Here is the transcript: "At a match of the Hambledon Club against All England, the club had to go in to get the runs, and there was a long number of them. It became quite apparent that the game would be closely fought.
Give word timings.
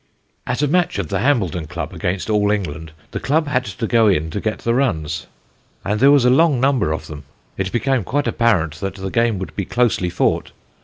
"At 0.47 0.63
a 0.63 0.67
match 0.67 0.97
of 0.97 1.09
the 1.09 1.19
Hambledon 1.19 1.67
Club 1.67 1.93
against 1.93 2.27
All 2.27 2.49
England, 2.49 2.91
the 3.11 3.19
club 3.19 3.45
had 3.47 3.65
to 3.65 3.85
go 3.85 4.07
in 4.07 4.31
to 4.31 4.41
get 4.41 4.57
the 4.57 4.73
runs, 4.73 5.27
and 5.85 5.99
there 5.99 6.09
was 6.09 6.25
a 6.25 6.31
long 6.31 6.59
number 6.59 6.91
of 6.91 7.05
them. 7.05 7.23
It 7.55 7.71
became 7.71 8.03
quite 8.03 8.25
apparent 8.25 8.79
that 8.79 8.95
the 8.95 9.11
game 9.11 9.37
would 9.37 9.55
be 9.55 9.63
closely 9.65 10.09
fought. 10.09 10.53